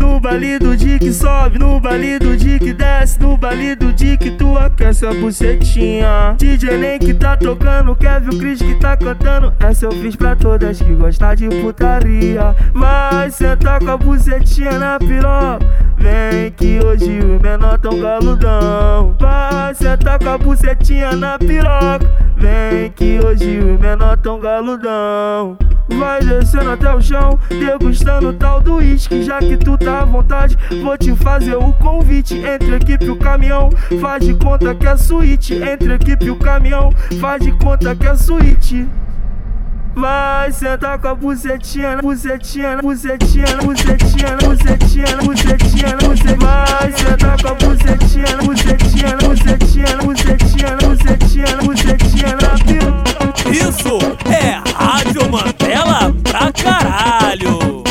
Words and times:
No 0.00 0.20
baile 0.20 0.58
do 0.58 0.76
Dick 0.76 1.12
sobe, 1.12 1.56
no 1.56 1.78
baile 1.78 2.18
do 2.18 2.36
Dick 2.36 2.72
desce, 2.72 3.20
no 3.20 3.36
baile 3.36 3.76
do 3.76 3.92
Dick 3.92 4.32
tu 4.32 4.58
aquece 4.58 5.06
a 5.06 5.14
bucetinha. 5.14 6.34
DJ 6.36 6.76
nem 6.78 6.98
que 6.98 7.14
tá 7.14 7.36
tocando, 7.36 7.94
Kevin 7.94 8.38
Chris 8.38 8.60
que 8.60 8.74
tá 8.74 8.96
cantando. 8.96 9.54
Essa 9.60 9.86
eu 9.86 9.92
fiz 9.92 10.16
pra 10.16 10.34
todas 10.34 10.82
que 10.82 10.92
gostam 10.92 11.36
de 11.36 11.48
putaria. 11.48 12.56
Vai 12.74 13.30
sentar 13.30 13.78
com 13.78 13.90
a 13.90 13.96
bucetinha 13.96 14.78
na 14.80 14.98
piroca. 14.98 15.64
Vem 15.96 16.50
que 16.50 16.80
hoje 16.84 17.20
o 17.20 17.40
menor 17.40 17.78
tão 17.78 18.00
galudão. 18.00 19.14
Vai 19.20 19.74
sentar 19.76 20.18
com 20.18 20.28
a 20.28 20.38
bucetinha 20.38 21.14
na 21.14 21.38
piroca. 21.38 22.25
Vem 22.36 22.90
que 22.90 23.18
hoje 23.24 23.60
o 23.60 23.80
menor 23.80 24.16
tão 24.18 24.38
galudão. 24.38 25.56
Vai 25.88 26.20
descendo 26.20 26.70
até 26.70 26.92
o 26.92 27.00
chão, 27.00 27.38
degustando 27.48 28.32
tal 28.34 28.60
do 28.60 28.76
uísque. 28.76 29.22
Já 29.22 29.38
que 29.38 29.56
tu 29.56 29.78
tá 29.78 30.00
à 30.00 30.04
vontade, 30.04 30.56
vou 30.82 30.98
te 30.98 31.14
fazer 31.16 31.56
o 31.56 31.72
convite. 31.74 32.34
Entre 32.36 32.74
a 32.74 32.76
equipe 32.76 33.06
e 33.06 33.10
o 33.10 33.16
caminhão, 33.16 33.70
faz 34.00 34.24
de 34.24 34.34
conta 34.34 34.74
que 34.74 34.86
é 34.86 34.96
suíte. 34.96 35.54
Entre 35.54 35.92
a 35.92 35.94
equipe 35.96 36.26
e 36.26 36.30
o 36.30 36.36
caminhão, 36.36 36.90
faz 37.20 37.42
de 37.42 37.52
conta 37.52 37.96
que 37.96 38.06
é 38.06 38.14
suíte. 38.14 38.86
Vai 39.94 40.52
sentar 40.52 40.98
com 40.98 41.08
a 41.08 41.14
bucetinha, 41.14 41.96
bucetinha, 41.96 42.76
bucetinha, 42.82 43.56
bucetinha, 43.62 44.36
bucetinha, 44.44 45.16
bucetinha. 45.24 45.96
Vai 46.38 46.92
sentar 46.92 47.40
com 47.40 47.48
a 47.48 47.54
bucetinha, 47.54 48.36
bucetinha, 48.44 49.16
bucetinha, 49.16 49.96
bucetinha, 49.96 50.76
bucetinha. 50.76 50.95
Isso 53.52 53.98
é 54.30 54.60
Rádio 54.74 55.30
Mandela 55.30 56.14
pra 56.22 56.52
caralho! 56.52 57.82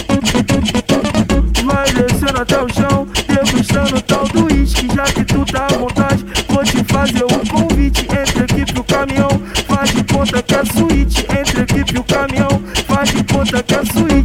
Vai 1.63 1.91
descendo 1.91 2.41
até 2.41 2.61
o 2.61 2.67
chão, 2.73 3.07
degustando 3.27 4.01
tal 4.01 4.25
do 4.27 4.45
uísque. 4.45 4.87
Já 4.93 5.03
que 5.03 5.23
tu 5.23 5.45
tá 5.45 5.65
à 5.65 5.77
vontade, 5.77 6.25
vou 6.49 6.63
te 6.63 6.83
fazer 6.83 7.23
um 7.25 7.45
convite. 7.45 8.01
Entre 8.01 8.41
a 8.41 8.43
equipe 8.43 8.73
e 8.75 8.79
o 8.79 8.83
caminhão, 8.83 9.29
faz 9.67 9.91
de 9.91 10.03
conta 10.03 10.43
que 10.43 10.55
é 10.55 10.65
suíte. 10.65 11.25
Entre 11.39 11.59
a 11.59 11.63
equipe 11.63 11.95
e 11.95 11.99
o 11.99 12.03
caminhão, 12.03 12.61
faz 12.87 13.09
de 13.09 13.23
conta 13.23 13.63
que 13.63 13.75
é 13.75 13.85
suíte. 13.85 14.24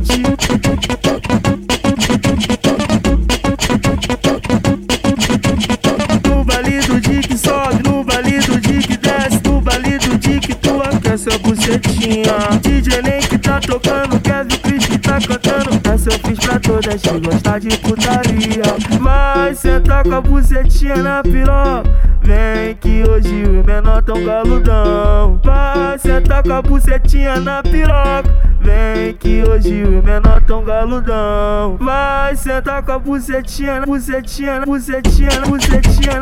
Bucetinha. 11.61 12.61
DJ 12.63 13.03
nem 13.03 13.21
que 13.21 13.39
tá 13.39 13.61
tocando, 13.61 14.19
Kevin 14.21 14.59
Chris 14.63 14.89
tá 14.99 15.19
cantando. 15.21 15.81
Essa 15.93 16.11
eu 16.11 16.19
fiz 16.19 16.39
pra 16.39 16.59
todas 16.59 17.03
que 17.03 17.21
gostam 17.21 17.59
de 17.59 17.77
putaria. 17.79 18.99
Vai 19.01 19.55
sentar 19.55 20.05
com 20.05 20.15
a 20.15 20.21
bucetinha 20.21 20.97
na 20.97 21.23
piroca. 21.23 21.91
Vem 22.23 22.75
que 22.77 23.03
hoje 23.09 23.45
o 23.45 23.65
menor 23.65 24.03
tão 24.03 24.25
galudão. 24.25 25.41
Vai 25.43 25.99
sentar 25.99 26.43
com 26.43 26.53
a 26.53 26.63
bucetinha 26.63 27.41
na 27.41 27.63
piroca. 27.63 28.51
Vem 28.61 29.15
que 29.15 29.43
hoje 29.49 29.85
o 29.85 30.03
menor 30.03 30.43
tão 30.43 30.63
galudão. 30.63 31.77
Vai 31.79 32.37
sentar 32.37 32.83
com 32.83 32.93
a 32.93 32.99
bucetinha, 32.99 33.83
bucetinha, 33.83 34.61
bucetinha, 34.61 35.41
bucetinha, 35.47 36.20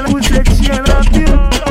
bucetinha, 0.00 0.02
bucetinha 0.08 0.82
na 0.82 1.04
piroca. 1.10 1.62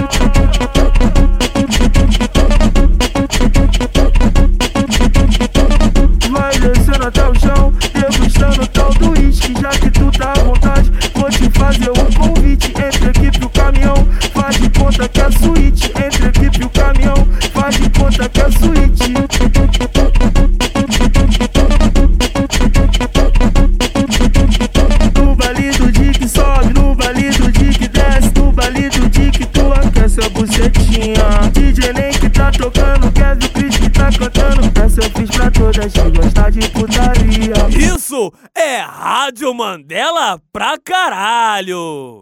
Vai 6.29 6.59
descendo 6.59 7.07
até 7.07 7.27
o 7.27 7.33
chão, 7.39 7.73
degustando 7.93 8.67
tal 8.67 8.93
do 8.93 9.11
uísque. 9.11 9.53
Já 9.59 9.69
que 9.69 9.89
tu 9.91 10.11
tá 10.11 10.33
à 10.33 10.43
vontade, 10.43 10.91
vou 11.15 11.29
te 11.29 11.49
fazer 11.51 11.89
um 11.89 12.11
convite. 12.13 12.67
Entre 12.67 13.05
a 13.05 13.09
equipe 13.09 13.39
e 13.41 13.45
o 13.45 13.49
caminhão, 13.49 14.07
faz 14.33 14.55
de 14.57 14.69
conta 14.69 15.07
que 15.07 15.21
é 15.21 15.31
suíte. 15.31 15.91
Entre 16.03 16.25
a 16.25 16.29
equipe 16.29 16.61
e 16.61 16.65
o 16.65 16.69
caminhão, 16.69 17.20
DJ 31.51 31.93
nem 31.93 32.11
que 32.11 32.29
tá 32.29 32.51
tocando, 32.51 33.11
Kevin 33.11 33.47
Chris 33.53 33.77
que 33.77 33.89
tá 33.89 34.09
cantando. 34.11 34.81
Essa 34.83 35.01
eu 35.01 35.09
fiz 35.11 35.29
pra 35.29 35.51
todas 35.51 35.93
que 35.93 36.09
gostam 36.09 36.51
de 36.51 36.69
putaria. 36.69 37.93
Isso 37.95 38.33
é 38.55 38.77
Rádio 38.81 39.53
Mandela 39.53 40.39
pra 40.51 40.77
caralho! 40.77 42.19